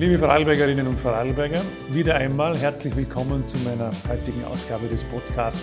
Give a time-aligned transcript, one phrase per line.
[0.00, 5.62] Liebe Vorarlbergerinnen und Vorarlberger, wieder einmal herzlich willkommen zu meiner heutigen Ausgabe des Podcasts.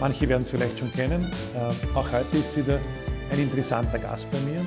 [0.00, 1.30] Manche werden es vielleicht schon kennen.
[1.54, 2.80] Äh, auch heute ist wieder
[3.30, 4.66] ein interessanter Gast bei mir,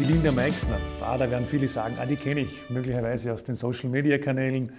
[0.00, 0.80] die Linda Meixner.
[1.00, 4.72] Ah, da werden viele sagen, ah, die kenne ich möglicherweise aus den Social-Media-Kanälen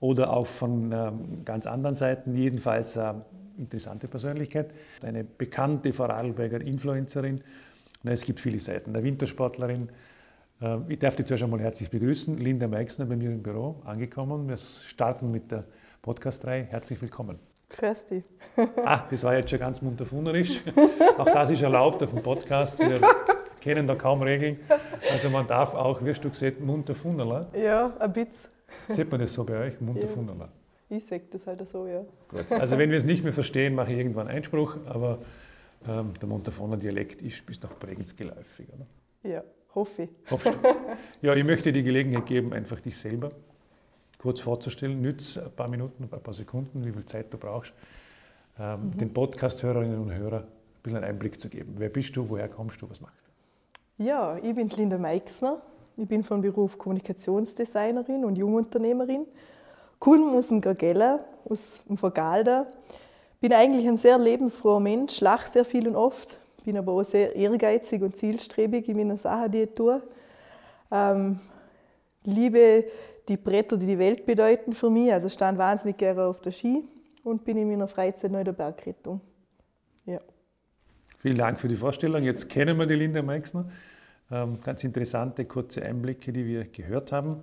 [0.00, 2.34] oder auch von ähm, ganz anderen Seiten.
[2.34, 3.12] Jedenfalls äh,
[3.58, 4.70] interessante Persönlichkeit,
[5.02, 7.42] eine bekannte Vorarlberger Influencerin.
[8.02, 8.96] Na, es gibt viele Seiten.
[8.96, 9.90] Eine Wintersportlerin,
[10.88, 12.36] ich darf dich zuerst einmal herzlich begrüßen.
[12.36, 14.46] Linda Meixner bei mir im Büro, angekommen.
[14.46, 15.64] Wir starten mit der
[16.02, 16.64] Podcast-Reihe.
[16.64, 17.38] Herzlich willkommen.
[17.70, 18.24] Grüß dich.
[18.84, 20.60] ah, das war jetzt schon ganz munterfunerisch.
[21.18, 22.78] Auch das ist erlaubt auf dem Podcast.
[22.78, 23.00] Wir
[23.62, 24.58] kennen da kaum Regeln.
[25.10, 27.48] Also man darf auch, wirst du gesehen, munterfunnerler.
[27.54, 28.50] Ja, ein bisschen.
[28.88, 30.50] Sieht man das so bei euch, munterfunnerler?
[30.90, 30.96] Ja.
[30.96, 32.02] Ich sage das halt so, ja.
[32.28, 32.52] Gut.
[32.52, 35.20] Also wenn wir es nicht mehr verstehen, mache ich irgendwann Einspruch, aber
[35.88, 39.30] ähm, der Munterfunner Dialekt ist bis nach Bregenz geläufig, oder?
[39.30, 39.42] Ja.
[39.74, 40.10] Hoffe ich.
[40.30, 40.52] Hoffst du?
[41.22, 43.30] Ja, ich möchte dir die Gelegenheit geben, einfach dich selber
[44.20, 45.00] kurz vorzustellen.
[45.00, 47.72] Nütz ein paar Minuten, ein paar Sekunden, wie viel Zeit du brauchst,
[48.58, 48.98] ähm, mhm.
[48.98, 51.74] den Podcast-Hörerinnen und Hörern ein bisschen einen Einblick zu geben.
[51.78, 53.16] Wer bist du, woher kommst du, was machst
[53.96, 54.04] du?
[54.04, 55.60] Ja, ich bin Linda Meixner.
[55.96, 59.26] Ich bin von Beruf Kommunikationsdesignerin und Jungunternehmerin.
[59.98, 62.66] Komme aus dem Gagella, aus dem Vergalda.
[63.40, 67.34] Bin eigentlich ein sehr lebensfroher Mensch, lache sehr viel und oft, bin aber auch sehr
[67.34, 70.02] ehrgeizig und zielstrebig in meiner Sache, die ich tue.
[70.90, 71.40] Ähm,
[72.24, 72.84] liebe
[73.28, 75.12] die Bretter, die die Welt bedeuten für mich.
[75.12, 76.84] Also stand wahnsinnig gerne auf der Ski
[77.22, 79.20] und bin in meiner Freizeit noch in der Bergrettung.
[80.06, 80.18] Ja.
[81.18, 82.22] Vielen Dank für die Vorstellung.
[82.22, 83.70] Jetzt kennen wir die Linda Meixner.
[84.30, 87.42] Ähm, ganz interessante, kurze Einblicke, die wir gehört haben.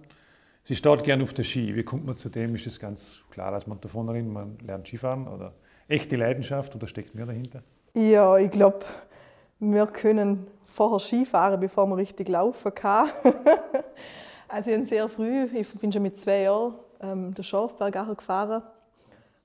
[0.64, 1.76] Sie steht gern auf der Ski.
[1.76, 2.56] Wie kommt man zu dem?
[2.56, 5.54] Ist es ganz klar als Montafоnerin, man lernt Skifahren oder
[5.88, 7.64] echte Leidenschaft oder steckt mehr dahinter?
[7.98, 8.86] Ja, ich glaube,
[9.60, 13.10] wir können vorher Skifahren, bevor wir richtig laufen können.
[14.48, 18.62] also ich sehr früh, ich bin schon mit zwei Jahren ähm, den Schorfberg gefahren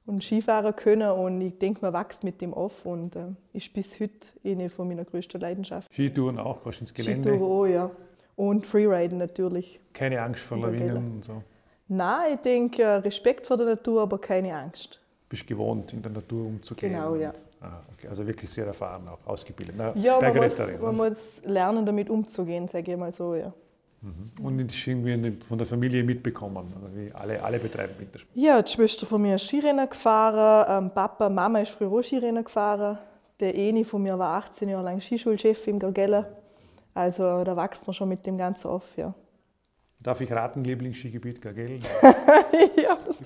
[0.05, 3.21] und Skifahren können und ich denke, man wächst mit dem auf und äh,
[3.54, 5.94] ist bis heute eine von meiner größten Leidenschaften.
[5.94, 7.31] Skitouren auch, gehst ins Gelände?
[7.31, 7.91] Skitouren auch, ja.
[8.37, 9.81] Und Freeriden natürlich.
[9.94, 11.43] Keine Angst vor Lawinen und so?
[11.88, 15.00] Nein, ich denke, Respekt vor der Natur, aber keine Angst.
[15.31, 16.93] Bist gewohnt, in der Natur umzugehen?
[16.93, 17.32] Genau, ja.
[17.62, 18.09] Ah, okay.
[18.09, 19.77] Also wirklich sehr erfahren, auch ausgebildet.
[19.78, 23.53] Na, ja, man muss, man muss lernen, damit umzugehen, sage ich mal so, ja.
[24.00, 24.45] Mhm.
[24.45, 28.34] Und irgendwie von der Familie mitbekommen, also wie alle, alle betreiben Wintersport.
[28.34, 32.43] Ja, die Schwester von mir ist Skirennen gefahren, ähm, Papa, Mama ist früher auch Skirennen
[32.43, 32.99] gefahren.
[33.39, 36.27] Der Eni von mir war 18 Jahre lang Skischulchef im Gargella.
[36.94, 39.15] Also da wächst man schon mit dem Ganzen auf, ja.
[40.00, 41.79] Darf ich raten, Lieblingsskigebiet Gargell?
[42.77, 43.19] ja, das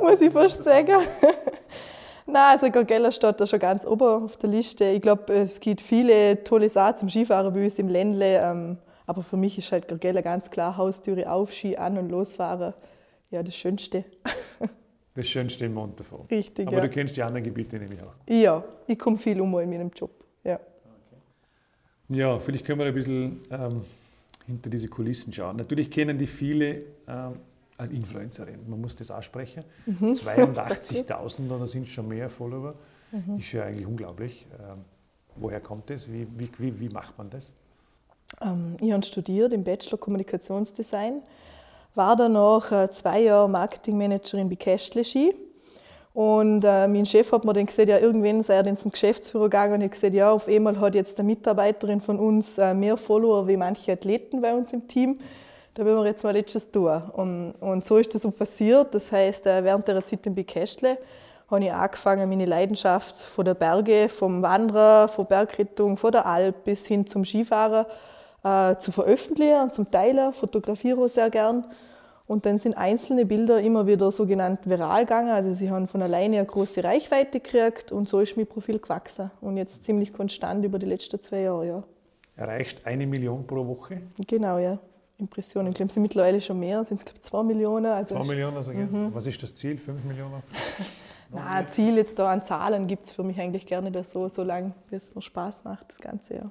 [0.00, 1.02] muss ich fast sagen.
[2.26, 4.84] Nein, also Gorgella steht da schon ganz oben auf der Liste.
[4.84, 8.40] Ich glaube, es gibt viele tolle Sachen zum Skifahren bei uns im Ländle.
[8.40, 12.74] Ähm, aber für mich ist halt Gorgella ganz klar Haustüre auf, Ski an und losfahren.
[13.30, 14.04] Ja, das Schönste.
[15.14, 16.26] das Schönste im Montafon.
[16.30, 16.82] Richtig, Aber ja.
[16.82, 18.12] du kennst die anderen Gebiete nämlich auch.
[18.28, 20.10] Ja, ich komme viel um in meinem Job.
[20.44, 22.20] Ja, okay.
[22.20, 23.84] ja vielleicht können wir ein bisschen ähm,
[24.46, 25.56] hinter diese Kulissen schauen.
[25.56, 27.34] Natürlich kennen die viele ähm,
[27.82, 28.68] als Influencerin.
[28.68, 29.64] Man muss das aussprechen.
[29.86, 30.12] Mhm.
[30.12, 32.74] 82.000 oder sind schon mehr Follower.
[33.10, 33.38] Mhm.
[33.38, 34.46] Ist ja eigentlich unglaublich.
[34.58, 34.84] Ähm,
[35.36, 36.10] woher kommt das?
[36.10, 37.54] Wie, wie, wie, wie macht man das?
[38.40, 41.22] Ähm, ich habe studiert im Bachelor Kommunikationsdesign,
[41.94, 45.34] war danach äh, zwei Jahre Marketingmanagerin bei Castle Ski.
[46.14, 49.44] Und äh, mein Chef hat mir dann gesagt, ja, irgendwann sei er dann zum Geschäftsführer
[49.44, 52.98] gegangen und hat gesagt, ja, auf einmal hat jetzt eine Mitarbeiterin von uns äh, mehr
[52.98, 55.18] Follower wie manche Athleten bei uns im Team
[55.74, 57.02] da will wir jetzt mal etwas tun.
[57.12, 58.94] Und, und so ist das so passiert.
[58.94, 60.98] Das heißt, äh, während der Zeit in Bikästle
[61.50, 66.64] habe ich angefangen, meine Leidenschaft von der Berge, vom Wandern, von Bergrettung, von der Alp
[66.64, 67.86] bis hin zum Skifahren
[68.42, 70.32] äh, zu veröffentlichen und zum Teilen.
[70.32, 71.64] Fotografiere sehr gern.
[72.26, 75.30] Und dann sind einzelne Bilder immer wieder sogenannt viral gegangen.
[75.30, 79.30] Also sie haben von alleine eine große Reichweite gekriegt und so ist mein Profil gewachsen.
[79.40, 81.66] Und jetzt ziemlich konstant über die letzten zwei Jahre.
[81.66, 81.82] Ja.
[82.36, 84.00] Erreicht eine Million pro Woche?
[84.26, 84.78] Genau, ja.
[85.18, 85.68] Impressionen.
[85.68, 87.86] Ich glaube, es sind mittlerweile schon mehr, sind es glaube zwei Millionen.
[87.86, 89.14] Also zwei Millionen, also mhm.
[89.14, 89.78] was ist das Ziel?
[89.78, 90.42] Fünf Millionen?
[91.30, 94.72] Nein, Ziel jetzt da an Zahlen gibt es für mich eigentlich gerne das so, solange
[94.90, 96.50] es mir Spaß macht, das ganze Jahr.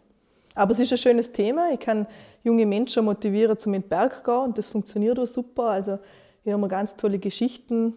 [0.56, 1.72] Aber es ist ein schönes Thema.
[1.72, 2.08] Ich kann
[2.44, 5.64] junge Menschen motivieren, zum in den Berg gehen und das funktioniert auch super.
[5.64, 6.00] Also
[6.44, 7.96] wir haben ganz tolle Geschichten,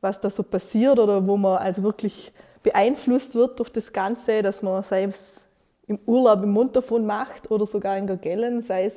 [0.00, 2.32] was da so passiert oder wo man also wirklich
[2.62, 5.46] beeinflusst wird durch das Ganze, dass man selbst
[5.86, 8.94] im Urlaub im Montafon macht oder sogar in Gagellen, sei es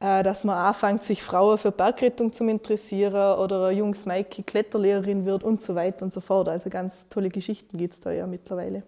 [0.00, 5.44] dass man anfängt, sich Frauen für Bergrettung zu interessieren oder ein junges Maike Kletterlehrerin wird
[5.44, 6.48] und so weiter und so fort.
[6.48, 8.82] Also ganz tolle Geschichten gibt es da ja mittlerweile.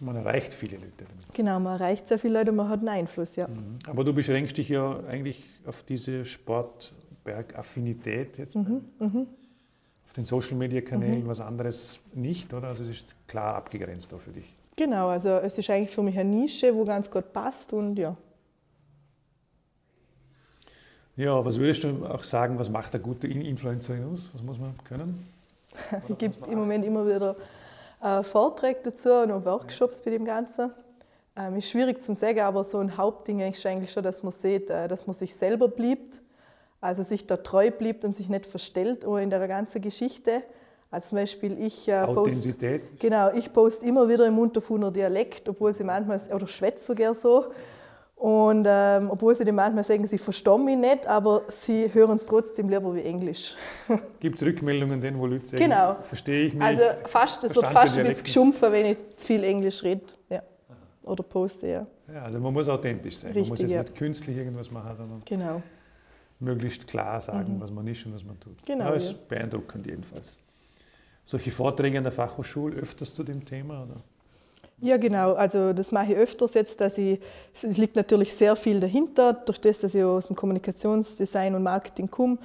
[0.00, 1.32] Man erreicht viele Leute damit.
[1.32, 3.46] Genau, man erreicht sehr viele Leute, man hat einen Einfluss, ja.
[3.46, 3.78] Mhm.
[3.86, 6.92] Aber du beschränkst dich ja eigentlich auf diese Sport,
[7.22, 9.26] Bergaffinität jetzt mhm, mhm.
[10.04, 11.28] auf den Social Media Kanälen, mhm.
[11.28, 12.68] was anderes nicht, oder?
[12.68, 14.54] Also es ist klar abgegrenzt da für dich.
[14.76, 18.16] Genau, also es ist eigentlich für mich eine Nische, wo ganz gut passt und ja.
[21.16, 24.20] Ja, was würdest du auch sagen, was macht eine gute Influencerin aus?
[24.32, 25.26] Was muss man können?
[26.08, 27.36] ich gebe im Moment immer wieder
[28.02, 30.72] äh, Vorträge dazu und auch Workshops bei dem Ganzen.
[31.36, 34.70] Ähm, ist schwierig zu sagen, aber so ein Hauptding ist eigentlich schon, dass man sieht,
[34.70, 36.20] äh, dass man sich selber bleibt,
[36.80, 40.42] also sich da treu bleibt und sich nicht verstellt in der ganzen Geschichte.
[40.90, 42.54] Also zum Beispiel ich äh, post,
[43.00, 47.46] genau, ich poste immer wieder im Unterfuner Dialekt, obwohl sie manchmal, oder schwätze sogar so,
[48.16, 52.24] und ähm, obwohl sie dem manchmal sagen, sie verstehen mich nicht, aber sie hören es
[52.24, 53.54] trotzdem lieber wie Englisch.
[54.20, 55.96] Gibt es Rückmeldungen, denen, wo Leute sagen, genau.
[56.02, 56.62] verstehe ich nicht?
[56.62, 60.04] Also fast, es wird fast ein bisschen geschumpfen, wenn ich zu viel Englisch rede.
[60.30, 60.42] Ja.
[61.02, 61.86] Oder poste, ja.
[62.12, 62.22] ja.
[62.22, 63.32] Also man muss authentisch sein.
[63.32, 63.82] Richtig, man muss jetzt ja.
[63.82, 65.62] nicht künstlich irgendwas machen, sondern genau.
[66.38, 67.60] möglichst klar sagen, mhm.
[67.60, 68.64] was man ist und was man tut.
[68.64, 69.18] Genau, das ist ja.
[69.28, 70.38] beeindruckend jedenfalls.
[71.26, 73.82] Solche Vorträge an der Fachhochschule öfters zu dem Thema?
[73.82, 73.96] Oder?
[74.80, 75.34] Ja, genau.
[75.34, 77.20] Also das mache ich öfters jetzt, dass ich,
[77.54, 79.32] es liegt natürlich sehr viel dahinter.
[79.32, 82.38] Durch das, dass ich aus dem Kommunikationsdesign und Marketing komme,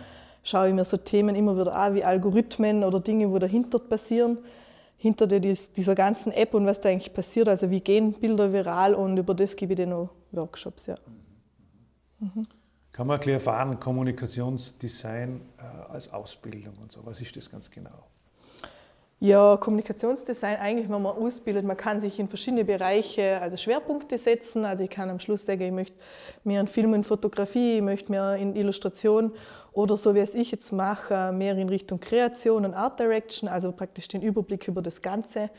[0.44, 4.38] schaue ich mir so Themen immer wieder an, wie Algorithmen oder Dinge, die dahinter passieren,
[4.98, 7.48] hinter dieser ganzen App und was da eigentlich passiert.
[7.48, 10.88] Also wie gehen Bilder viral und über das gebe ich dann noch Workshops.
[10.88, 10.96] Ja.
[12.20, 12.48] Mhm.
[12.92, 18.08] Kann man erklären, Kommunikationsdesign äh, als Ausbildung und so, was ist das ganz genau?
[19.22, 24.64] Ja, Kommunikationsdesign eigentlich, wenn man ausbildet, man kann sich in verschiedene Bereiche, also Schwerpunkte setzen.
[24.64, 25.98] Also ich kann am Schluss sagen, ich möchte
[26.46, 29.34] mehr in Film und Fotografie, ich möchte mehr in Illustration
[29.74, 33.74] oder so wie es ich jetzt mache, mehr in Richtung Kreation und Art Direction, also
[33.74, 35.50] praktisch den Überblick über das Ganze.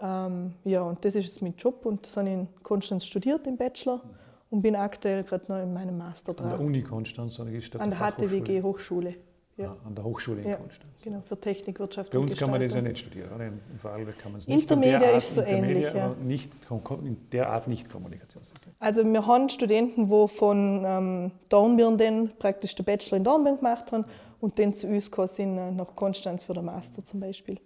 [0.00, 3.46] Ähm, ja, und das ist jetzt mein Job und das habe ich in Konstanz studiert
[3.46, 4.00] im Bachelor
[4.48, 6.50] und bin aktuell gerade noch in meinem Master dran.
[6.50, 9.16] An der Uni Konstanz oder ist das An der HTWG Hochschule.
[9.58, 9.76] Ja.
[9.84, 10.92] An der Hochschule in ja, Konstanz.
[11.02, 13.30] Genau, für Technik, Wirtschaft Bei uns kann man das ja nicht studieren.
[13.34, 13.48] Oder?
[13.48, 14.62] Im Vorarlberg kann man es nicht.
[14.62, 15.92] Intermedia ist so ähnlich.
[15.92, 16.14] Ja.
[16.22, 18.74] Nicht, in der Art nicht Kommunikationsdesign.
[18.78, 23.92] Also wir haben Studenten, die von ähm, Dornbirn dann praktisch den Bachelor in Dornbirn gemacht
[23.92, 24.06] haben
[24.40, 27.58] und dann zu uns sind äh, nach Konstanz für den Master zum Beispiel.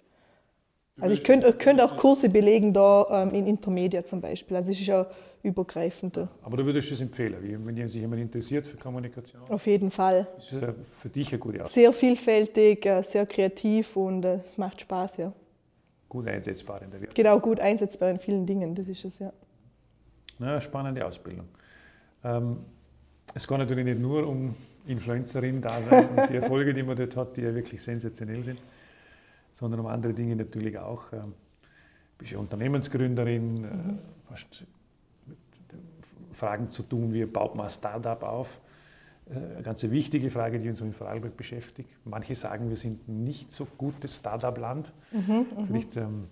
[0.99, 4.56] Also ich könnte, könnte auch Kurse belegen da ähm, in Intermedia zum Beispiel.
[4.56, 5.06] Also es ist ja
[5.46, 6.19] übergreifend.
[6.43, 9.43] Aber du würdest es empfehlen, wenn sich jemand interessiert für Kommunikation?
[9.48, 10.26] Auf jeden Fall.
[10.38, 11.70] Ist es für dich eine gute Art?
[11.70, 15.32] Sehr vielfältig, äh, sehr kreativ und äh, es macht Spaß, ja.
[16.08, 17.16] Gut einsetzbar in der Wirtschaft.
[17.16, 19.32] Genau, gut einsetzbar in vielen Dingen, das ist es, ja.
[20.38, 21.46] Na, spannende Ausbildung.
[22.22, 22.58] Ähm,
[23.34, 24.54] es geht natürlich nicht nur um
[24.87, 28.60] Influencerin-Dasein und die Erfolge, die man dort hat, die ja wirklich sensationell sind
[29.56, 31.10] sondern um andere Dinge natürlich auch.
[31.10, 31.34] Du ähm,
[32.19, 33.98] bist ja Unternehmensgründerin, äh, mhm.
[34.31, 34.64] hast
[36.37, 38.61] Fragen zu tun, wie baut man ein Startup auf.
[39.29, 41.88] Äh, eine ganz wichtige Frage, die uns in Vorarlberg beschäftigt.
[42.05, 44.93] Manche sagen, wir sind nicht so gutes Startup-Land.
[45.12, 46.29] Mhm, mhm, Vielleicht ähm,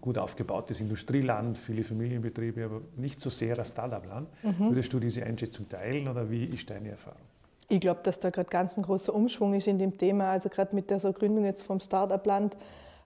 [0.00, 4.28] gut aufgebautes Industrieland, viele Familienbetriebe, aber nicht so sehr ein Startup-Land.
[4.42, 4.70] Mhm.
[4.70, 7.20] Würdest du diese Einschätzung teilen oder wie ist deine Erfahrung?
[7.68, 10.30] Ich glaube, dass da gerade ganz ein großer Umschwung ist in dem Thema.
[10.30, 12.56] Also gerade mit dieser Gründung jetzt vom Start-up-Land.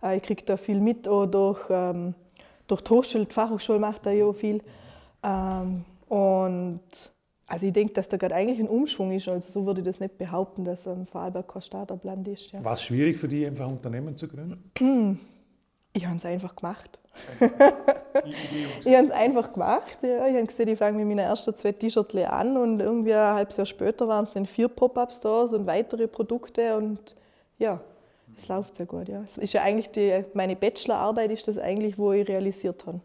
[0.02, 2.14] Äh, ich kriege da viel mit, auch durch, ähm,
[2.66, 4.62] durch die Hochschule, die Fachhochschule macht da ja viel.
[5.22, 6.80] Ähm, und
[7.46, 9.28] also ich denke, dass da gerade eigentlich ein Umschwung ist.
[9.28, 12.52] Also so würde ich das nicht behaupten, dass ähm, Vorarlberg kein Start-up-Land ist.
[12.52, 12.62] Ja.
[12.62, 15.18] War es schwierig für dich, einfach Unternehmen zu gründen?
[15.92, 17.00] Ich habe es einfach gemacht.
[17.40, 19.98] ich habe es einfach gemacht.
[20.02, 20.28] Ja.
[20.28, 23.56] Ich habe gesehen, ich fange mit meinen ersten zwei T-Shirts an und irgendwie ein halbes
[23.56, 27.16] Jahr später waren es dann vier Pop-Up-Stores und weitere Produkte und
[27.58, 27.80] ja,
[28.36, 29.08] es läuft sehr gut.
[29.08, 29.22] Ja.
[29.22, 33.00] Es ist ja eigentlich die, meine Bachelorarbeit ist das eigentlich, wo ich realisiert habe.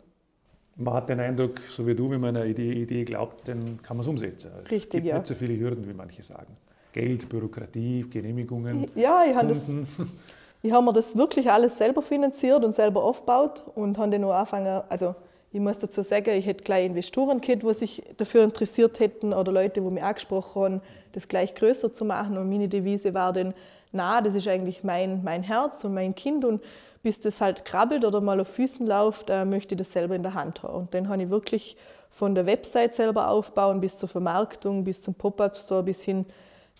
[0.77, 3.96] Man hat den Eindruck, so wie du, wenn man eine Idee, Idee glaubt, dann kann
[3.98, 4.51] man es umsetzen.
[4.63, 5.15] Es Richtig, gibt ja.
[5.15, 6.58] nicht so viele Hürden, wie manche sagen.
[6.91, 8.89] Geld, Bürokratie, Genehmigungen.
[8.96, 9.72] Ja, ich habe das
[10.62, 14.34] ich habe mir das wirklich alles selber finanziert und selber aufgebaut und habe dann auch
[14.34, 15.15] angefangen, also
[15.51, 19.53] ich muss dazu sagen, ich hätte gleich Investoren gehabt, die sich dafür interessiert hätten oder
[19.53, 20.82] Leute, die mich angesprochen haben,
[21.13, 22.38] das gleich größer zu machen.
[22.38, 23.53] Und meine Devise war dann,
[23.94, 26.62] na, das ist eigentlich mein, mein Herz und mein Kind und
[27.05, 30.24] bis das halt krabbelt oder mal auf Füßen läuft, äh, möchte ich das selber in
[30.24, 30.74] der Hand haben.
[30.74, 31.77] Und dann habe ich wirklich
[32.09, 36.25] von der Website selber aufbauen bis zur Vermarktung, bis zum Pop-Up-Store, bis hin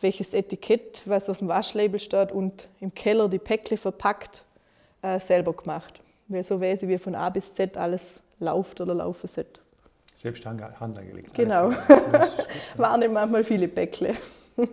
[0.02, 4.44] welches Etikett, was auf dem Waschlabel steht und im Keller die Päckle verpackt,
[5.04, 6.02] äh, selber gemacht.
[6.28, 9.60] Weil so weiß ich, wie von A bis Z alles läuft oder laufen sollte.
[10.16, 10.60] Selbst Hand
[10.98, 11.36] angelegt.
[11.36, 11.70] Genau.
[12.78, 14.16] Waren nicht manchmal viele Päckle.
[14.58, 14.68] Das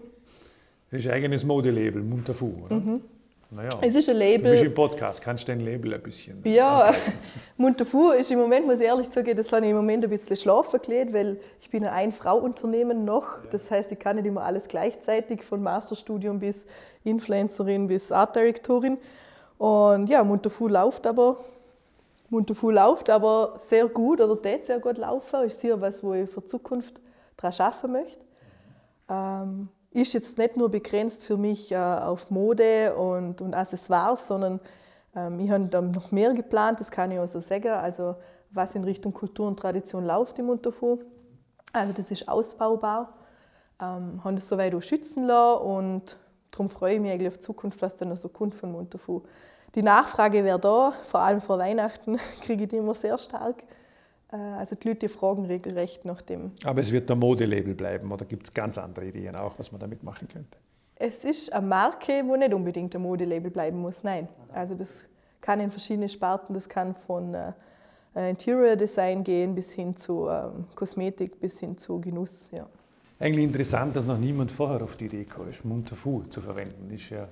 [1.01, 2.77] ist ein eigenes Modelabel, Munterfu, oder?
[2.77, 3.03] Mhm.
[3.55, 4.45] Naja, es ist ein Label.
[4.45, 6.41] Du bist im Podcast, kannst du dein Label ein bisschen.
[6.45, 6.95] Ja,
[7.59, 10.37] Munterfu ist im Moment, muss ich ehrlich zugeben, das habe ich im Moment ein bisschen
[10.37, 13.27] schlafen gelegt, weil ich bin ein Ein-Frau-Unternehmen noch.
[13.51, 16.65] Das heißt, ich kann nicht immer alles gleichzeitig, von Masterstudium bis
[17.05, 18.97] Influencerin bis Artdirektorin.
[19.59, 21.45] Und ja, Munterfu läuft aber
[22.31, 25.45] Munterfu läuft aber sehr gut oder tät sehr gut laufen.
[25.45, 27.03] Ist sicher was, wo ich für die Zukunft
[27.37, 28.25] daran arbeiten möchte.
[29.11, 34.61] Ähm, ist jetzt nicht nur begrenzt für mich äh, auf Mode und, und Accessoires, sondern
[35.15, 37.69] ähm, ich habe da noch mehr geplant, das kann ich auch so sagen.
[37.69, 38.17] Also
[38.51, 40.99] was in Richtung Kultur und Tradition läuft im Munterfu.
[41.73, 43.15] Also das ist ausbaubar.
[43.81, 46.17] Ähm, haben das soweit auch schützen lassen und
[46.51, 49.23] darum freue ich mich eigentlich auf die Zukunft, was dann noch so kommt von Munterfu.
[49.75, 53.63] Die Nachfrage wäre da, vor allem vor Weihnachten kriege ich die immer sehr stark.
[54.33, 56.53] Äh, also die Leute fragen regelrecht nach dem.
[56.65, 59.81] Aber es wird ein Modelabel bleiben oder gibt es ganz andere Ideen auch, was man
[59.81, 60.59] damit machen könnte?
[60.97, 64.29] Es ist eine Marke, wo nicht unbedingt ein Modelabel bleiben muss, nein.
[64.53, 65.01] Also das
[65.41, 70.67] kann in verschiedene Sparten, das kann von äh, Interior Design gehen bis hin zu ähm,
[70.75, 72.51] Kosmetik, bis hin zu Genuss.
[72.53, 72.67] Ja.
[73.19, 76.91] Eigentlich interessant, dass noch niemand vorher auf die Idee kam, Munterfu zu verwenden.
[76.91, 77.29] Ist ja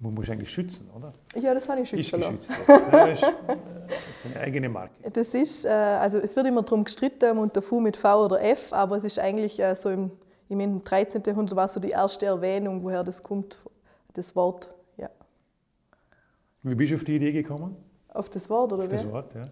[0.00, 1.12] man muss eigentlich schützen, oder?
[1.34, 2.50] Ja, das habe ich schützen Ist geschützt.
[2.66, 5.10] das ist, äh, eine eigene Marke.
[5.10, 8.72] Das ist, äh, also es wird immer darum gestritten, unter Fu mit V oder F,
[8.72, 10.12] aber es ist eigentlich äh, so im,
[10.48, 11.22] im 13.
[11.26, 13.58] Jahrhundert war so die erste Erwähnung, woher das kommt,
[14.14, 14.68] das Wort.
[14.96, 15.10] Ja.
[16.62, 17.76] Wie bist du auf die Idee gekommen?
[18.08, 19.42] Auf das Wort, oder Auf das Wort, ja.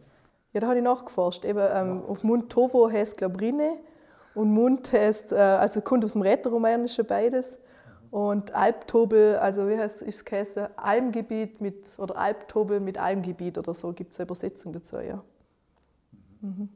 [0.53, 1.45] Ja, da habe ich nachgeforscht.
[1.45, 2.03] Eben, ähm, ja.
[2.09, 3.77] Auf Mund Tovo heißt, glaube Rinne
[4.35, 7.59] und Mund heißt, äh, also kommt aus dem Rätoromanischen beides.
[8.17, 10.69] Und Alptobel, also wie heißt es geheißen?
[10.77, 15.23] Almgebiet mit, oder Alptobel mit Almgebiet oder so gibt es eine Übersetzung dazu, ja.
[16.41, 16.71] Mhm.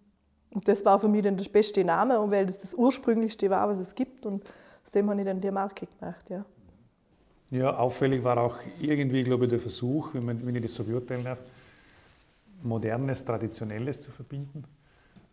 [0.51, 3.79] Und das war für mich dann der beste Name, weil das das ursprünglichste war, was
[3.79, 4.27] es gibt.
[4.27, 4.45] Und
[4.85, 6.45] aus dem habe ich dann die Marke gemacht, ja.
[7.51, 10.85] Ja, auffällig war auch irgendwie, glaube ich, der Versuch, wenn, man, wenn ich das so
[10.85, 11.39] beurteilen darf,
[12.63, 14.63] Modernes, Traditionelles zu verbinden.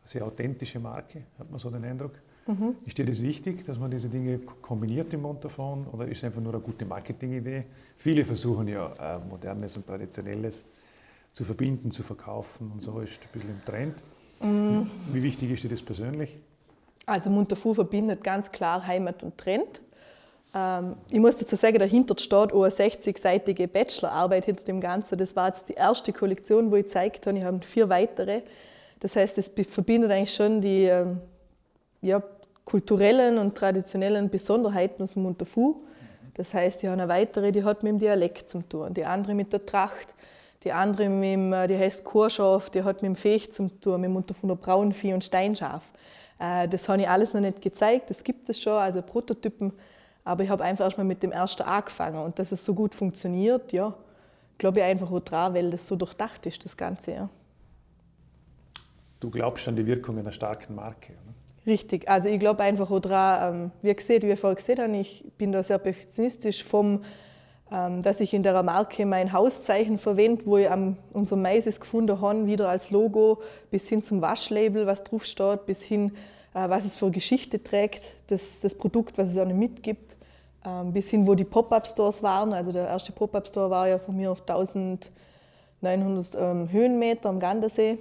[0.05, 2.13] Sehr authentische Marke, hat man so den Eindruck.
[2.47, 2.75] Mhm.
[2.85, 6.41] Ist dir das wichtig, dass man diese Dinge kombiniert im Montafon oder ist es einfach
[6.41, 7.65] nur eine gute Marketingidee?
[7.97, 10.65] Viele versuchen ja äh, Modernes und Traditionelles
[11.33, 14.03] zu verbinden, zu verkaufen und so ist ein bisschen im Trend.
[14.41, 14.89] Mhm.
[15.11, 16.39] Wie wichtig ist dir das persönlich?
[17.05, 19.81] Also Munterfu verbindet ganz klar Heimat und Trend.
[20.53, 25.17] Ähm, ich muss dazu sagen, dahinter steht auch eine 60-seitige Bachelorarbeit hinter dem Ganzen.
[25.17, 27.37] Das war jetzt die erste Kollektion, wo ich gezeigt habe.
[27.37, 28.41] Ich habe vier weitere.
[28.99, 31.19] Das heißt, es verbindet eigentlich schon die ähm,
[32.01, 32.21] ja,
[32.67, 35.83] kulturellen und traditionellen Besonderheiten aus dem Munterfu.
[36.33, 39.33] Das heißt, die haben eine weitere, die hat mit dem Dialekt zu tun, die andere
[39.35, 40.13] mit der Tracht,
[40.65, 44.01] die andere mit dem, äh, die heißt Chorschaf, die hat mit dem Fech zu tun,
[44.01, 45.81] mit dem Munterfuner Braunvieh und Steinschaf.
[46.39, 49.71] Äh, das habe ich alles noch nicht gezeigt, das gibt es schon, also Prototypen,
[50.25, 53.71] aber ich habe einfach erstmal mit dem ersten angefangen und dass es so gut funktioniert,
[53.71, 53.93] ja,
[54.57, 57.11] glaube ich einfach auch dran, weil das so durchdacht ist, das Ganze.
[57.11, 57.29] Ja.
[59.21, 61.13] Du glaubst an die Wirkung einer starken Marke?
[61.67, 65.25] Richtig, also ich glaube einfach auch daran, ähm, wie, gesagt, wie vorher gesehen habe, ich
[65.37, 67.03] bin da sehr perfektionistisch vom,
[67.69, 72.21] ähm, dass ich in der Marke mein Hauszeichen verwende, wo ich am, unser Maises gefunden
[72.21, 76.13] habe, wieder als Logo, bis hin zum Waschlabel, was draufsteht, bis hin,
[76.53, 80.15] äh, was es für Geschichte trägt, das, das Produkt, was es auch mitgibt,
[80.65, 82.53] ähm, bis hin, wo die Pop-Up-Stores waren.
[82.53, 85.11] Also der erste Pop-Up-Store war ja von mir auf 1900
[86.71, 87.99] Höhenmeter am Gardasee ähm,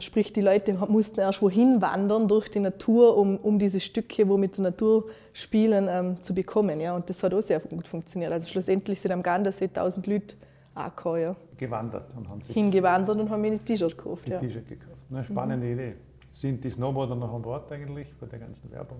[0.00, 4.36] sprich, die Leute mussten erst wohin wandern durch die Natur, um, um diese Stücke, wo
[4.36, 6.80] mit der Natur spielen, ähm, zu bekommen.
[6.80, 6.94] Ja.
[6.94, 8.32] Und das hat auch sehr gut funktioniert.
[8.32, 10.34] Also schlussendlich sind am Gardasee 1000 Leute
[10.74, 11.20] angekommen.
[11.20, 11.36] Ja.
[11.56, 14.28] Gewandert und haben sich hingewandert und haben mir ein T-Shirt gekauft.
[14.28, 14.38] Ja.
[14.38, 14.98] T-Shirt gekauft.
[15.10, 15.72] Eine spannende mhm.
[15.72, 15.94] Idee.
[16.32, 18.98] Sind die Snowboarder noch an Bord eigentlich bei der ganzen Werbung?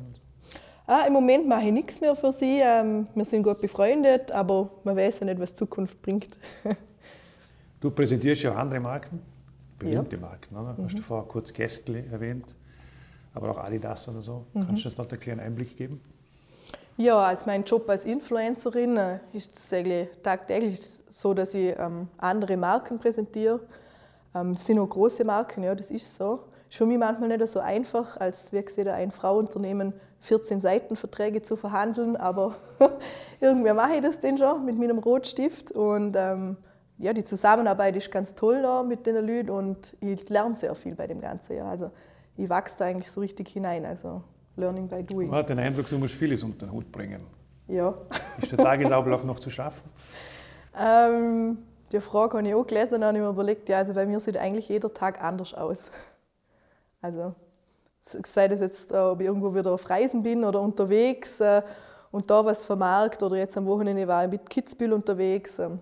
[0.87, 2.61] Ah, Im Moment mache ich nichts mehr für sie.
[2.63, 6.39] Ähm, wir sind gut befreundet, aber man weiß ja nicht, was Zukunft bringt.
[7.81, 9.34] du präsentierst ja auch andere Marken
[9.79, 10.23] berühmte ja.
[10.23, 10.55] Marken.
[10.55, 10.85] Mhm.
[10.85, 12.55] Hast du vorher kurz Gästli erwähnt,
[13.35, 14.45] aber auch Adidas oder so.
[14.53, 14.67] Mhm.
[14.67, 16.01] Kannst du uns dort einen kleinen Einblick geben?
[16.97, 20.81] Ja, als mein Job als Influencerin äh, ist es eigentlich tagtäglich
[21.13, 23.61] so, dass ich ähm, andere Marken präsentiere.
[24.33, 26.45] Ähm, das sind auch große Marken, ja, das ist so.
[26.69, 31.57] Ist für mich manchmal nicht so einfach, als wie gesagt, ein Frauunternehmen 14 Seitenverträge zu
[31.57, 32.55] verhandeln, aber
[33.41, 36.57] irgendwie mache ich das denn schon mit meinem Rotstift und ähm,
[36.99, 40.95] ja, die Zusammenarbeit ist ganz toll da mit den Leuten und ich lerne sehr viel
[40.95, 41.57] bei dem Ganzen.
[41.57, 41.69] Ja.
[41.69, 41.91] Also
[42.37, 43.85] ich wachse da eigentlich so richtig hinein.
[43.85, 44.23] Also
[44.57, 45.29] Learning by Doing.
[45.29, 47.23] Man hat den Eindruck, du musst vieles unter den Hut bringen.
[47.67, 47.95] Ja.
[48.41, 49.89] Ist der Tagesablauf noch zu schaffen?
[50.77, 51.59] Ähm,
[51.93, 54.37] die Frage habe ich auch gelesen und habe mir überlegt, ja, also bei mir sieht
[54.37, 55.89] eigentlich jeder Tag anders aus.
[57.01, 57.37] Also
[58.03, 61.63] sei das jetzt, äh, ob ich irgendwo wieder auf Reisen bin oder unterwegs äh,
[62.11, 65.79] und da was vermarkt oder jetzt am Wochenende war ich mit Kitzbühel unterwegs, ähm,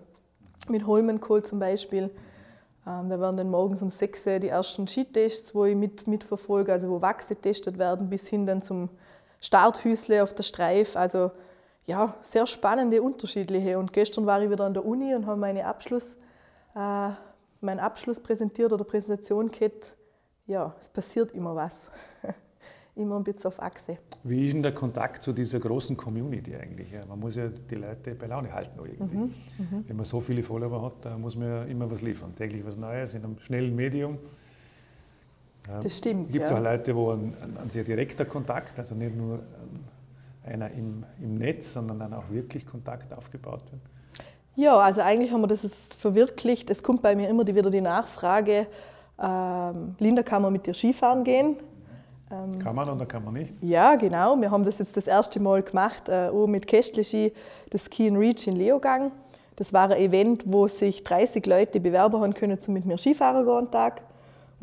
[0.69, 2.09] mit Holmenkohl zum Beispiel.
[2.85, 6.71] Ähm, da werden dann morgens um 6 Uhr die ersten Skitests, wo ich mit, mitverfolge,
[6.71, 8.89] also wo Wachse getestet werden, bis hin dann zum
[9.39, 10.95] Starthüsle auf der Streif.
[10.95, 11.31] Also
[11.85, 13.77] ja, sehr spannende, unterschiedliche.
[13.77, 16.15] Und gestern war ich wieder an der Uni und habe meine Abschluss,
[16.75, 17.09] äh,
[17.61, 19.95] meinen Abschluss präsentiert oder Präsentation gehabt.
[20.45, 21.89] Ja, es passiert immer was.
[22.95, 23.97] immer ein bisschen auf Achse.
[24.23, 26.89] Wie ist denn der Kontakt zu dieser großen Community eigentlich?
[27.07, 29.17] Man muss ja die Leute bei Laune halten irgendwie.
[29.17, 29.85] Mhm, mhm.
[29.87, 32.35] Wenn man so viele Follower hat, da muss man ja immer was liefern.
[32.35, 34.17] Täglich was Neues in einem schnellen Medium.
[35.81, 36.31] Das stimmt.
[36.31, 36.57] Gibt es ja.
[36.57, 39.39] auch Leute, wo ein, ein, sehr direkter Kontakt, also nicht nur
[40.45, 43.81] einer im, im Netz, sondern dann auch wirklich Kontakt aufgebaut wird?
[44.55, 45.65] Ja, also eigentlich haben wir das
[45.97, 46.69] verwirklicht.
[46.69, 48.67] Es kommt bei mir immer wieder die Nachfrage,
[49.19, 51.57] ähm, Linda, kann man mit dir Skifahren gehen?
[52.33, 53.53] Ähm, kann man oder kann man nicht?
[53.61, 54.39] Ja, genau.
[54.39, 57.33] Wir haben das jetzt das erste Mal gemacht, äh, auch mit Kästle-Ski,
[57.69, 59.11] das Ski and Reach in Leogang.
[59.55, 63.45] Das war ein Event, wo sich 30 Leute Bewerber haben können, um mit mir Skifahren
[63.45, 64.01] gehen Tag.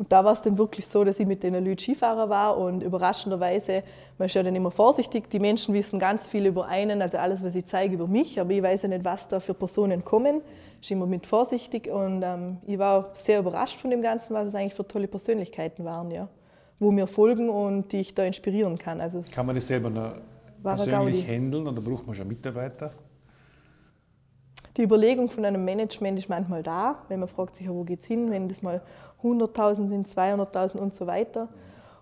[0.01, 2.81] Und da war es dann wirklich so, dass ich mit den Leuten Skifahrer war und
[2.81, 3.83] überraschenderweise,
[4.17, 7.43] man ist ja dann immer vorsichtig, die Menschen wissen ganz viel über einen, also alles,
[7.43, 10.41] was ich zeige, über mich, aber ich weiß ja nicht, was da für Personen kommen.
[10.81, 14.47] Ich bin immer mit vorsichtig und ähm, ich war sehr überrascht von dem Ganzen, was
[14.47, 16.27] es eigentlich für tolle Persönlichkeiten waren, ja.
[16.81, 18.99] Wo mir folgen und die ich da inspirieren kann.
[18.99, 20.15] Also kann man das selber noch
[20.63, 22.91] persönlich handeln oder braucht man schon Mitarbeiter?
[24.77, 28.05] Die Überlegung von einem Management ist manchmal da, wenn man fragt sich, wo geht es
[28.05, 28.81] hin, wenn das mal
[29.21, 31.49] 100.000 sind, 200.000 und so weiter.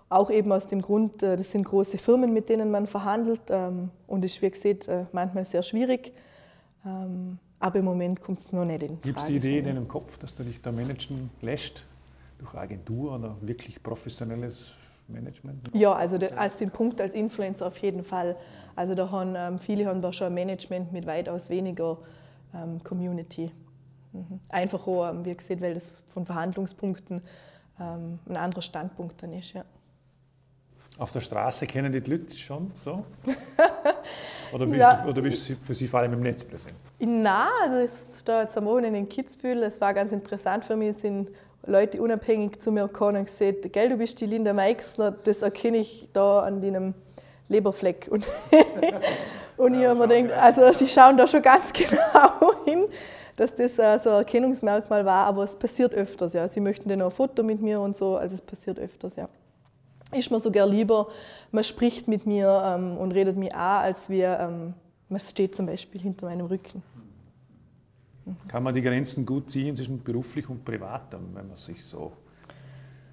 [0.07, 3.89] Auch eben aus dem Grund, äh, das sind große Firmen, mit denen man verhandelt ähm,
[4.07, 6.13] und ist, wie gesagt, äh, manchmal sehr schwierig.
[6.85, 9.01] Ähm, aber im Moment kommt es noch nicht in Frage.
[9.01, 11.85] Gibt es die Idee in deinem Kopf, dass du dich da managen lässt?
[12.39, 14.75] Durch Agentur oder wirklich professionelles
[15.07, 15.69] Management?
[15.73, 18.35] Ja, also als den Punkt als Influencer auf jeden Fall.
[18.75, 21.99] Also da haben, ähm, viele haben da schon ein Management mit weitaus weniger
[22.83, 23.51] Community.
[24.11, 24.39] Mhm.
[24.49, 27.21] Einfach auch, wie gesagt, weil das von Verhandlungspunkten
[27.79, 29.53] ähm, ein anderer Standpunkt dann ist.
[29.53, 29.63] Ja.
[30.97, 33.05] Auf der Straße kennen die, die Leute schon so?
[34.53, 34.95] oder, bist ja.
[34.95, 36.73] du, oder bist du für sie vor allem im Netz präsent?
[36.99, 40.97] Nein, also ist da jetzt am Wochenende in Kitzbühel, es war ganz interessant für mich,
[40.97, 41.29] sind
[41.65, 45.77] Leute unabhängig zu mir gekommen und gesagt, gell, du bist die Linda Meixner, das erkenne
[45.77, 46.93] ich da an deinem
[47.47, 48.07] Leberfleck.
[48.09, 48.25] Und,
[49.57, 52.87] und ja, ich habe mir gedacht, also sie schauen da schon ganz genau hin
[53.39, 56.33] dass das äh, so ein Erkennungsmerkmal war, aber es passiert öfters.
[56.33, 56.47] Ja.
[56.49, 59.15] Sie möchten dann auch ein Foto mit mir und so, also es passiert öfters.
[59.15, 59.29] Ja.
[60.11, 61.07] Ist mir sogar lieber,
[61.51, 64.73] man spricht mit mir ähm, und redet mich an, als wir, ähm,
[65.07, 66.83] man steht zum Beispiel hinter meinem Rücken.
[68.47, 72.13] Kann man die Grenzen gut ziehen zwischen beruflich und privat, wenn man sich so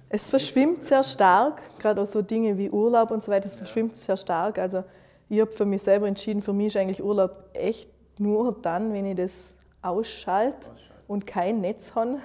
[0.09, 3.95] es verschwimmt sehr stark, gerade auch so Dinge wie Urlaub und so weiter, es verschwimmt
[3.95, 4.57] sehr stark.
[4.57, 4.83] Also
[5.27, 9.05] ich habe für mich selber entschieden, für mich ist eigentlich Urlaub echt nur dann, wenn
[9.05, 10.67] ich das ausschalte
[11.07, 12.19] und kein Netz haben,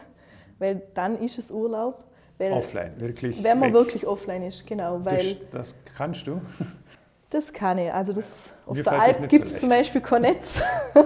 [0.59, 2.05] weil dann ist es Urlaub.
[2.39, 3.43] offline, wirklich.
[3.43, 3.75] Wenn man weg.
[3.75, 5.05] wirklich offline ist, genau.
[5.05, 6.41] Weil das, das kannst du?
[7.31, 7.93] Das kann ich.
[7.93, 10.63] Also das, auf der Alp gibt es so zum Beispiel kein Netz.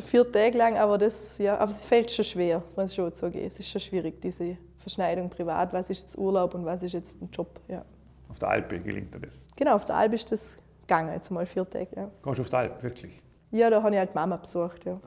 [0.00, 3.14] Vier Tage lang, aber das, ja, aber es fällt schon schwer, das muss ich schon
[3.14, 3.46] zugeben.
[3.46, 7.20] Es ist schon schwierig, diese Verschneidung privat, was ist jetzt Urlaub und was ist jetzt
[7.20, 7.60] ein Job.
[7.68, 7.84] Ja.
[8.28, 9.40] Auf der Alp gelingt dir das?
[9.56, 11.88] Genau, auf der Alp ist das gegangen, jetzt mal vier Tage.
[11.94, 12.10] Ja.
[12.22, 13.22] Gehst du auf der Alp, wirklich?
[13.50, 14.98] Ja, da habe ich halt Mama besucht, ja.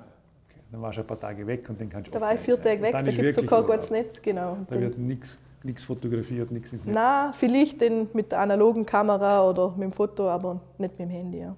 [0.71, 2.61] Dann warst du ein paar Tage weg und dann kannst du Da war ich vier
[2.61, 4.57] Tage weg, da gibt es so kein gutes Netz, genau.
[4.69, 5.39] Da wird nichts
[5.83, 6.95] fotografiert, nichts ins Netz.
[6.95, 7.81] Nein, vielleicht
[8.13, 11.39] mit der analogen Kamera oder mit dem Foto, aber nicht mit dem Handy.
[11.39, 11.55] Ja,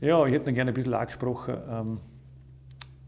[0.00, 2.00] ja ich hätte noch gerne ein bisschen angesprochen, ähm,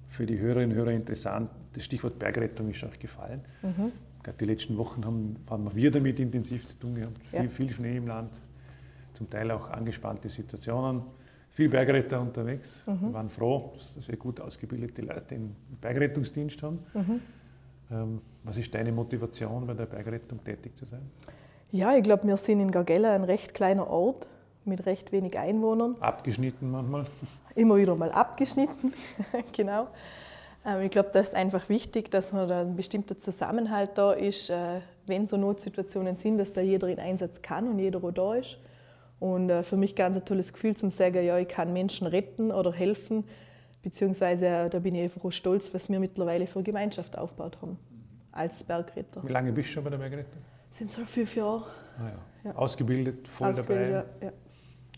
[0.09, 3.43] für die Hörerinnen und Hörer interessant, das Stichwort Bergrettung ist euch gefallen.
[3.63, 3.93] Mhm.
[4.23, 7.19] Gerade die letzten Wochen haben, haben wir damit intensiv zu tun gehabt.
[7.31, 7.49] Viel, ja.
[7.49, 8.41] viel Schnee im Land,
[9.15, 11.03] zum Teil auch angespannte Situationen
[11.51, 12.87] viele Bergretter unterwegs.
[12.87, 13.01] Mhm.
[13.01, 16.79] Wir waren froh, dass wir gut ausgebildete Leute im Bergrettungsdienst haben.
[16.95, 17.21] Mhm.
[17.91, 21.03] Ähm, was ist deine Motivation, bei der Bergrettung tätig zu sein?
[21.71, 24.27] Ja, ich glaube, wir sind in Gargella ein recht kleiner Ort
[24.65, 25.97] mit recht wenig Einwohnern.
[26.01, 27.07] Abgeschnitten manchmal?
[27.55, 28.93] Immer wieder mal abgeschnitten,
[29.53, 29.89] genau.
[30.65, 34.51] Ähm, ich glaube, das ist einfach wichtig, dass man da ein bestimmter Zusammenhalt da ist,
[34.51, 38.35] äh, wenn so Notsituationen sind, dass da jeder in Einsatz kann und jeder auch da
[38.35, 38.59] ist.
[39.19, 42.53] Und äh, für mich ganz ein tolles Gefühl zu sagen, ja, ich kann Menschen retten
[42.53, 43.25] oder helfen,
[43.83, 47.79] beziehungsweise äh, da bin ich einfach auch stolz, was wir mittlerweile für Gemeinschaft aufgebaut haben
[48.33, 49.23] als Bergretter.
[49.25, 50.41] Wie lange bist du schon bei der Bergrettung?
[50.71, 51.65] Sind so fünf Jahre.
[51.99, 52.51] Ah, ja.
[52.51, 52.57] Ja.
[52.57, 54.27] Ausgebildet, voll Ausgebildet, dabei.
[54.27, 54.33] Ja.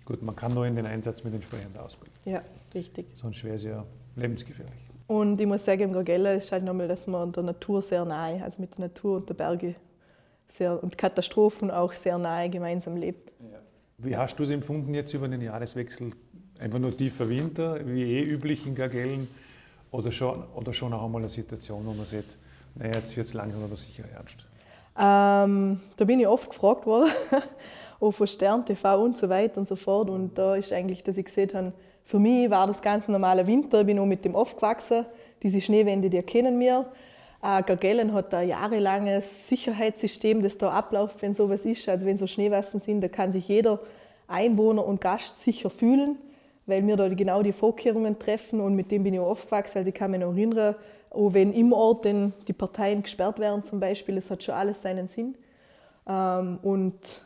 [0.04, 2.14] Gut, man kann nur in den Einsatz mit entsprechender Ausbildung.
[2.24, 2.42] Ja,
[2.74, 3.06] richtig.
[3.16, 3.84] Sonst wäre es ja
[4.16, 4.74] lebensgefährlich.
[5.06, 8.42] Und ich muss sagen, im Gorgella ist halt nochmal, dass man der Natur sehr nahe,
[8.42, 9.74] also mit der Natur und der Berge
[10.48, 13.30] sehr, und Katastrophen auch sehr nahe gemeinsam lebt.
[13.40, 13.58] Ja.
[13.98, 16.12] Wie hast du es empfunden jetzt über den Jahreswechsel?
[16.58, 19.28] Einfach nur tiefer Winter, wie eh üblich in Gargellen?
[19.90, 22.36] Oder schon, oder schon auch einmal eine Situation, wo man sieht,
[22.74, 24.46] naja, jetzt wird es langsam aber sicher ernst?
[24.96, 27.10] Ähm, da bin ich oft gefragt worden,
[28.02, 30.10] auch von Stern TV und so weiter und so fort.
[30.10, 31.72] Und da ist eigentlich, dass ich gesehen habe,
[32.04, 33.80] für mich war das ganz normaler Winter.
[33.80, 35.06] Ich bin auch mit dem aufgewachsen.
[35.42, 36.86] Diese Schneewände, die kennen wir.
[37.42, 41.88] Äh, Gargellen hat ein jahrelanges Sicherheitssystem, das da abläuft, wenn sowas ist.
[41.88, 43.80] Also wenn so Schneewassen sind, da kann sich jeder
[44.26, 46.16] Einwohner und Gast sicher fühlen,
[46.66, 49.78] weil wir da genau die Vorkehrungen treffen und mit dem bin ich auch aufgewachsen.
[49.78, 50.74] Also ich kann mich noch erinnern,
[51.10, 54.82] auch wenn im Ort denn die Parteien gesperrt werden zum Beispiel, es hat schon alles
[54.82, 55.34] seinen Sinn.
[56.08, 57.22] Ähm, und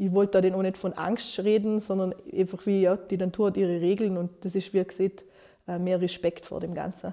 [0.00, 3.58] ich wollte da auch nicht von Angst reden, sondern einfach wie, ja, die Natur hat
[3.58, 5.24] ihre Regeln und das ist, wie gesagt,
[5.68, 7.12] äh, mehr Respekt vor dem Ganzen.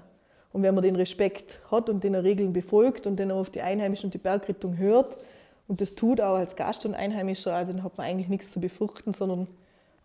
[0.52, 3.60] Und wenn man den Respekt hat und den Regeln befolgt und dann auch auf die
[3.60, 5.18] Einheimischen und die Bergrettung hört
[5.66, 8.58] und das tut auch als Gast und Einheimischer, also dann hat man eigentlich nichts zu
[8.58, 9.48] befürchten, sondern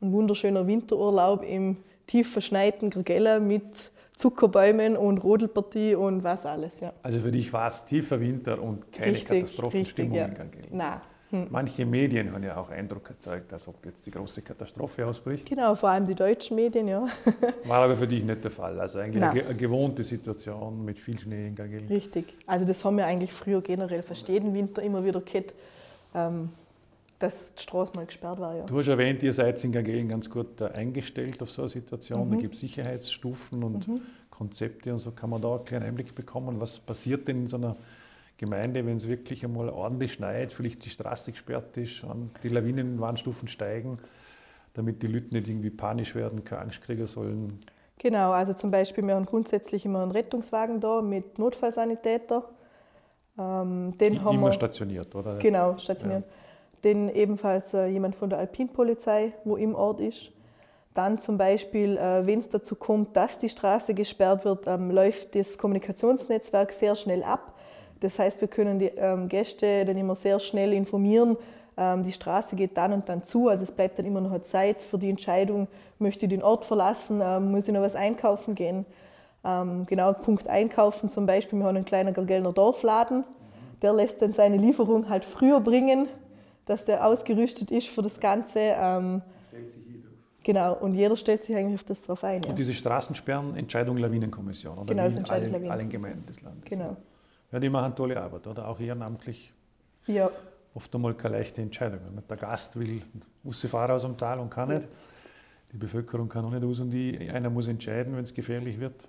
[0.02, 3.64] ein wunderschöner Winterurlaub im tief verschneiten Gergella mit
[4.18, 6.82] Zuckerbäumen und Rodelpartie und was alles.
[6.82, 6.92] Ja.
[7.02, 10.44] Also für dich war es tiefer Winter und keine richtig, Katastrophenstimmung richtig, ja.
[10.44, 10.78] in Gargellen?
[10.78, 11.02] Nein.
[11.34, 11.48] Hm.
[11.50, 15.48] Manche Medien haben ja auch Eindruck erzeugt, als ob jetzt die große Katastrophe ausbricht.
[15.48, 17.08] Genau, vor allem die deutschen Medien, ja.
[17.66, 18.80] War aber für dich nicht der Fall.
[18.80, 19.44] Also eigentlich Nein.
[19.44, 21.88] eine gewohnte Situation mit viel Schnee in Gargellen.
[21.88, 22.36] Richtig.
[22.46, 25.56] Also das haben wir eigentlich früher generell fast jeden Winter immer wieder gehabt,
[26.14, 26.50] ähm,
[27.18, 28.56] dass die Straße mal gesperrt war.
[28.56, 28.66] Ja.
[28.66, 32.28] Du hast erwähnt, ihr seid in Gargellen ganz gut eingestellt auf so eine Situation.
[32.28, 32.34] Mhm.
[32.34, 34.02] Da gibt es Sicherheitsstufen und mhm.
[34.30, 35.10] Konzepte und so.
[35.10, 36.62] Kann man da einen kleinen Einblick bekommen?
[36.62, 37.76] Was passiert denn in so einer
[38.38, 42.06] Gemeinde, wenn es wirklich einmal ordentlich schneit, vielleicht die Straße gesperrt ist,
[42.44, 43.98] die Lawinenwarnstufen steigen,
[44.74, 47.60] damit die Leute nicht irgendwie panisch werden, keine Angst kriegen sollen.
[48.00, 52.44] Genau, also zum Beispiel, wir haben grundsätzlich immer einen Rettungswagen da mit Notfallsanitäter.
[53.38, 55.38] Ähm, den haben immer wir, stationiert, oder?
[55.38, 56.24] Genau, stationiert.
[56.26, 56.82] Ja.
[56.84, 60.32] Den ebenfalls äh, jemand von der Alpinpolizei, wo im Ort ist.
[60.94, 65.34] Dann zum Beispiel, äh, wenn es dazu kommt, dass die Straße gesperrt wird, ähm, läuft
[65.36, 67.53] das Kommunikationsnetzwerk sehr schnell ab.
[68.04, 71.38] Das heißt, wir können die ähm, Gäste dann immer sehr schnell informieren.
[71.78, 74.82] Ähm, die Straße geht dann und dann zu, also es bleibt dann immer noch Zeit
[74.82, 75.68] für die Entscheidung,
[76.00, 78.86] möchte ich den Ort verlassen, ähm, muss ich noch was einkaufen gehen.
[79.46, 83.24] Ähm, genau, Punkt Einkaufen zum Beispiel, wir haben einen kleinen Gergellner Dorfladen,
[83.82, 86.08] der lässt dann seine Lieferung halt früher bringen,
[86.66, 88.60] dass der ausgerüstet ist für das Ganze.
[88.60, 90.04] Ähm, stellt sich jeder
[90.44, 92.42] Genau, und jeder stellt sich eigentlich auf das drauf ein.
[92.42, 92.54] Und ja.
[92.54, 94.88] diese Straßensperren, Entscheidung Lawinenkommission, oder?
[94.88, 96.66] Genau, das entscheidet allen, allen Gemeinden des Landes.
[96.66, 96.98] Genau.
[97.54, 98.68] Ja, die machen tolle Arbeit, oder?
[98.68, 99.54] Auch ehrenamtlich.
[100.08, 100.32] Ja.
[100.74, 102.00] Oft einmal keine leichte Entscheidung.
[102.28, 103.04] Der Gast will,
[103.44, 104.88] muss sie fahren aus dem Tal und kann nicht.
[105.72, 109.08] Die Bevölkerung kann auch nicht aus und die, einer muss entscheiden, wenn es gefährlich wird.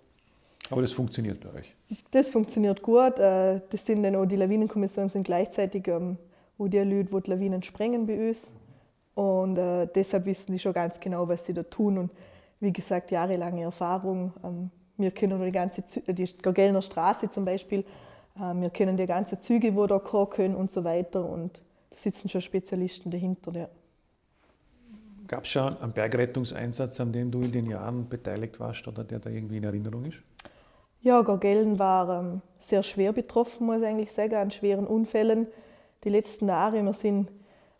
[0.69, 1.75] Aber das funktioniert bei euch.
[2.11, 3.19] Das funktioniert gut.
[3.19, 6.19] Äh, das sind dann auch die Lawinenkommissionen sind gleichzeitig, ähm,
[6.59, 8.47] wo die Leute, wo die Lawinen sprengen bei uns.
[9.15, 11.97] Und äh, deshalb wissen die schon ganz genau, was sie da tun.
[11.97, 12.11] Und
[12.61, 14.35] wie gesagt, jahrelange Erfahrung.
[14.45, 17.85] Ähm, wir kennen die ganze die Gargellner Straße zum Beispiel
[18.37, 21.25] wir kennen die ganzen Züge, die da kommen können und so weiter.
[21.25, 23.53] Und da sitzen schon Spezialisten dahinter.
[23.53, 23.69] Ja.
[25.27, 29.21] Gab es schon einen Bergrettungseinsatz, an dem du in den Jahren beteiligt warst oder der
[29.21, 30.19] da irgendwie in Erinnerung ist?
[31.01, 35.47] Ja, Gorgellen war ähm, sehr schwer betroffen, muss ich eigentlich sagen, an schweren Unfällen.
[36.03, 37.31] Die letzten Jahre, wir sind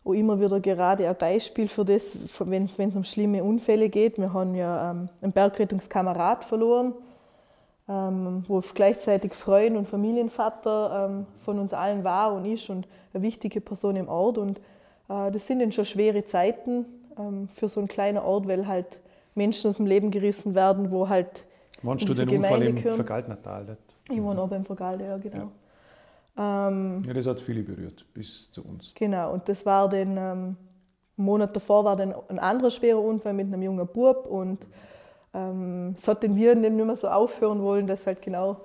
[0.03, 4.17] auch immer wieder gerade ein Beispiel für das, wenn es um schlimme Unfälle geht.
[4.17, 6.93] Wir haben ja ähm, einen Bergrettungskamerad verloren,
[7.87, 13.23] ähm, wo gleichzeitig Freund und Familienvater ähm, von uns allen war und ist und eine
[13.23, 14.37] wichtige Person im Ort.
[14.37, 14.59] Und
[15.09, 16.85] äh, das sind dann schon schwere Zeiten
[17.17, 18.99] ähm, für so einen kleinen Ort, weil halt
[19.35, 21.45] Menschen aus dem Leben gerissen werden, wo halt.
[21.83, 23.77] Wohnst du den Unfall im Vergaltnertal?
[24.09, 25.51] Ich wohne auch beim Vergalde, ja, genau.
[26.37, 26.67] Ja.
[26.67, 28.93] Ähm, ja, das hat viele berührt, bis zu uns.
[28.95, 30.57] Genau, und das war dann, ähm,
[31.17, 34.65] Monat davor war dann ein anderer schwerer Unfall mit einem jungen Bub und
[35.35, 38.61] ähm, es hat den Viren nicht mehr so aufhören wollen, dass halt genau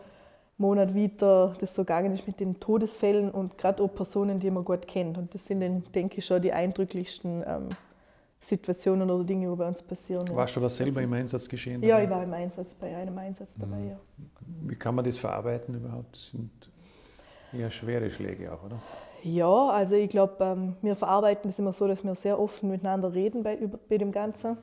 [0.56, 4.64] Monat weiter das so gegangen ist mit den Todesfällen und gerade auch Personen, die man
[4.64, 5.18] gut kennt.
[5.18, 7.68] Und das sind dann, denke ich, schon die eindrücklichsten ähm,
[8.40, 10.28] Situationen oder Dinge, die bei uns passieren.
[10.34, 11.82] Warst du da selber im Einsatz geschehen?
[11.82, 13.88] Ja, ich war im Einsatz, bei einem Einsatz dabei, mhm.
[13.88, 14.00] ja.
[14.62, 16.14] Wie kann man das verarbeiten überhaupt?
[16.14, 16.50] Das sind
[17.52, 18.80] eher schwere Schläge auch, oder?
[19.22, 23.12] Ja, also ich glaube, ähm, wir verarbeiten das immer so, dass wir sehr offen miteinander
[23.12, 24.56] reden bei, bei dem Ganzen.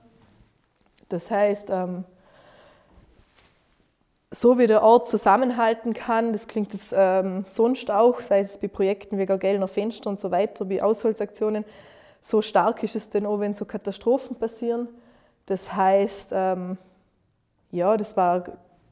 [1.09, 2.03] Das heißt, ähm,
[4.29, 8.67] so wie der Ort zusammenhalten kann, das klingt jetzt ähm, sonst auch, sei es bei
[8.67, 11.63] Projekten wie Gellner Fenster und so weiter, wie Ausholzaktionen,
[12.19, 14.89] so stark ist es denn auch, wenn so Katastrophen passieren.
[15.45, 16.77] Das heißt, ähm,
[17.71, 18.43] ja, das war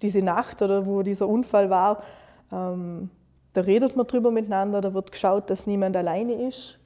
[0.02, 2.04] diese Nacht oder wo dieser Unfall war,
[2.52, 3.10] ähm,
[3.54, 6.78] da redet man drüber miteinander, da wird geschaut, dass niemand alleine ist.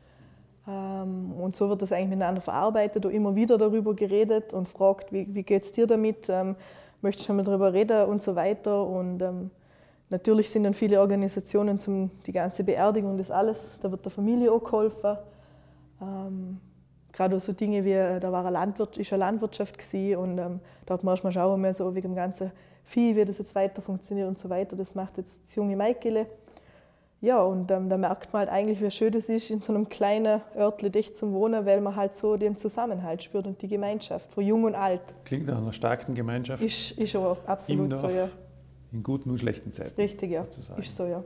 [0.69, 5.11] Ähm, und so wird das eigentlich miteinander verarbeitet und immer wieder darüber geredet und fragt,
[5.11, 6.55] wie, wie geht es dir damit, ähm,
[7.01, 8.85] möchtest du schon mal darüber reden und so weiter.
[8.85, 9.51] Und ähm,
[10.09, 14.51] natürlich sind dann viele Organisationen zum die ganze Beerdigung, das alles, da wird der Familie
[14.51, 15.17] auch geholfen.
[16.01, 16.59] Ähm,
[17.11, 20.59] gerade so Dinge wie, äh, da war eine Landwirt, ist eine Landwirtschaft gewesen und ähm,
[20.85, 22.51] da hat man erstmal schauen, mehr so wegen dem ganzen
[22.85, 24.75] Vieh, wie das jetzt weiter funktioniert und so weiter.
[24.75, 26.25] Das macht jetzt das junge Maikele.
[27.21, 29.89] Ja, und ähm, da merkt man halt eigentlich, wie schön das ist, in so einem
[29.89, 34.31] kleinen Örtli dicht zu wohnen, weil man halt so den Zusammenhalt spürt und die Gemeinschaft,
[34.33, 35.01] von jung und alt.
[35.25, 36.63] Klingt nach einer starken Gemeinschaft.
[36.63, 38.29] Ist, ist auch absolut Dorf, so, ja.
[38.93, 39.99] In guten und schlechten Zeiten.
[39.99, 40.43] Richtig, ja.
[40.45, 40.79] sozusagen.
[40.81, 41.21] Ist so, ja.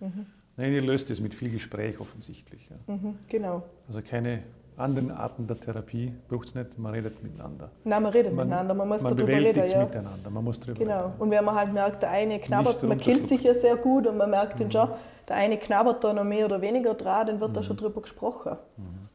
[0.00, 0.08] ja.
[0.08, 0.26] Mhm.
[0.56, 2.68] Nein, ihr löst es mit viel Gespräch offensichtlich.
[2.68, 2.94] Ja.
[2.94, 3.62] Mhm, genau.
[3.86, 4.42] Also keine
[4.80, 7.70] anderen Arten der Therapie braucht es nicht, man redet miteinander.
[7.84, 9.64] Nein, man redet man, miteinander, man muss man darüber reden.
[9.64, 9.84] Ja.
[9.84, 11.06] miteinander, man muss darüber genau.
[11.06, 11.12] reden.
[11.18, 14.16] Und wenn man halt merkt, der eine knabbert, man kennt sich ja sehr gut und
[14.16, 14.70] man merkt mhm.
[14.70, 14.88] dann schon,
[15.28, 17.54] der eine knabbert da noch mehr oder weniger dran, dann wird mhm.
[17.54, 18.56] da schon drüber gesprochen.
[18.76, 19.08] Mhm.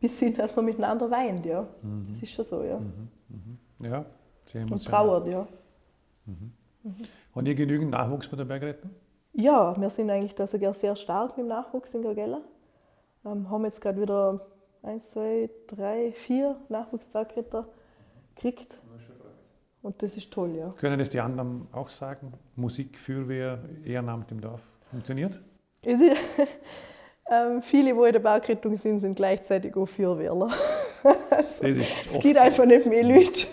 [0.00, 1.66] Bis hin, dass man miteinander weint, ja.
[1.82, 2.08] Mhm.
[2.10, 2.78] Das ist schon so, ja.
[2.78, 3.08] Mhm.
[3.28, 3.86] Mhm.
[3.86, 4.04] Ja,
[4.46, 4.72] sehr emotional.
[4.72, 5.46] Und trauert, ja.
[6.26, 6.52] Mhm.
[7.34, 8.90] Haben ihr genügend Nachwuchs bei der Bergrettung?
[9.32, 12.40] Ja, wir sind eigentlich da sogar sehr stark mit dem Nachwuchs in Gargella.
[13.24, 14.40] Ähm, haben jetzt gerade wieder
[14.82, 17.68] eins, zwei, drei, vier Nachwuchsbergretter
[18.34, 18.78] gekriegt.
[19.82, 20.72] Und das ist toll, ja.
[20.78, 22.32] Können das die anderen auch sagen?
[22.54, 25.40] Musik, Feuerwehr, Ehrenamt im Dorf funktioniert?
[25.82, 26.02] Ist,
[27.30, 30.50] ähm, viele, die in der Bergrettung sind, sind gleichzeitig auch Feuerwehrler.
[31.30, 32.40] also, es so.
[32.40, 33.48] einfach nicht mehr Leute.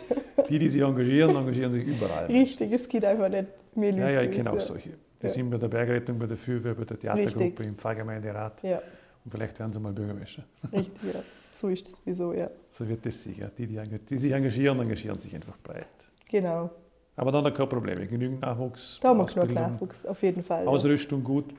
[0.47, 2.27] Die, die sich engagieren, engagieren sich überall.
[2.27, 4.03] Richtig, es gibt einfach nicht mehr Leute.
[4.03, 4.89] Ja, ja, ich kenne auch solche.
[4.89, 5.29] Die ja.
[5.29, 7.67] sind bei der Bergrettung, bei der Feuerwehr, bei der Theatergruppe, Richtig.
[7.67, 8.61] im Pfarrgemeinderat.
[8.61, 8.81] Ja.
[9.25, 10.43] Und vielleicht werden sie mal Bürgermeister.
[10.71, 11.21] Richtig, ja.
[11.51, 12.49] So ist das wieso, ja.
[12.71, 13.51] So wird das sicher.
[13.57, 15.87] Die, die, die sich engagieren, engagieren sich einfach breit.
[16.29, 16.69] Genau.
[17.15, 18.07] Aber dann hat keine Probleme.
[18.07, 18.99] Genügend Nachwuchs.
[19.01, 20.67] Da haben wir genug Nachwuchs, auf jeden Fall.
[20.67, 21.25] Ausrüstung ja.
[21.25, 21.53] gut.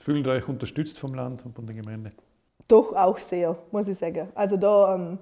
[0.00, 2.12] Fühlt euch unterstützt vom Land und von der Gemeinde?
[2.68, 4.28] Doch, auch sehr, muss ich sagen.
[4.34, 5.18] Also da ähm,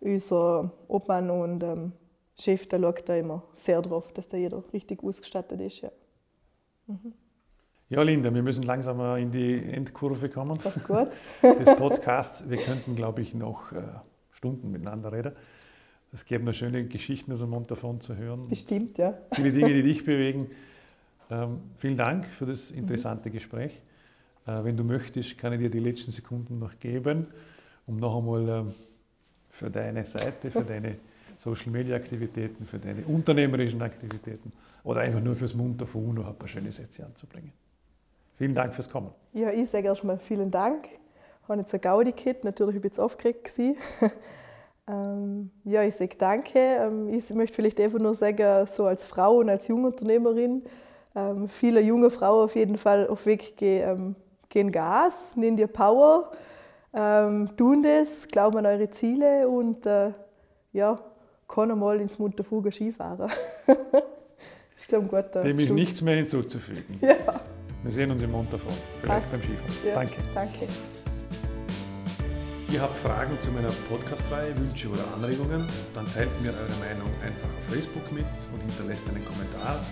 [0.00, 1.92] unser Obmann und ähm,
[2.38, 5.80] Chef, der schaut da immer sehr drauf, dass da jeder richtig ausgestattet ist.
[5.80, 5.90] Ja.
[6.86, 7.12] Mhm.
[7.88, 10.58] Ja, Linda, wir müssen langsam in die Endkurve kommen.
[10.58, 11.06] Passt gut.
[11.42, 12.50] des Podcasts.
[12.50, 13.80] Wir könnten, glaube ich, noch äh,
[14.32, 15.32] Stunden miteinander reden.
[16.12, 18.48] Es gäbe noch schöne Geschichten aus dem Mund davon zu hören.
[18.48, 19.14] Bestimmt, ja.
[19.32, 20.48] Viele Dinge, die dich bewegen.
[21.30, 23.34] Ähm, vielen Dank für das interessante mhm.
[23.34, 23.80] Gespräch.
[24.46, 27.28] Äh, wenn du möchtest, kann ich dir die letzten Sekunden noch geben,
[27.86, 28.74] um noch einmal ähm,
[29.50, 30.96] für deine Seite, für deine
[31.38, 36.34] Social Media Aktivitäten, für deine unternehmerischen Aktivitäten oder einfach nur fürs Munter von UNO ein
[36.34, 37.52] paar schöne Sätze anzubringen.
[38.36, 39.10] Vielen Dank fürs Kommen.
[39.32, 40.88] Ja, ich sage erstmal vielen Dank.
[41.42, 43.50] Ich habe jetzt eine Gaudi gehabt, natürlich ein bisschen aufgeregt.
[44.88, 46.58] ähm, ja, ich sage danke.
[46.58, 50.64] Ähm, ich möchte vielleicht einfach nur sagen, so als Frau und als Jungunternehmerin,
[51.14, 54.16] ähm, viele junge Frauen auf jeden Fall auf Weg gehen, ähm,
[54.50, 56.30] gehen Gas, nehmen dir Power,
[56.92, 60.12] ähm, tun das, glauben an eure Ziele und äh,
[60.72, 61.00] ja,
[61.48, 63.30] kann einmal ins Munterfuger Skifahren.
[64.76, 65.34] ich glaube, gut.
[65.34, 66.98] Dem ist nichts mehr hinzuzufügen.
[67.00, 67.16] Ja.
[67.86, 69.74] Wir sehen uns im Montafon, vielleicht beim Skifahren.
[69.86, 70.16] Ja, danke.
[70.34, 70.66] Danke.
[72.72, 77.48] Ihr habt Fragen zu meiner Podcast-Reihe, Wünsche oder Anregungen, dann teilt mir eure Meinung einfach
[77.56, 79.86] auf Facebook mit und hinterlasst einen Kommentar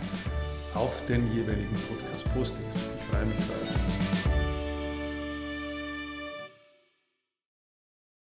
[0.74, 2.74] auf den jeweiligen Podcast-Postings.
[2.98, 4.13] Ich freue mich über euch.